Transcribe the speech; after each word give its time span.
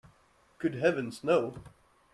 Good 0.57 0.73
heavens, 0.73 1.23
no. 1.23 1.57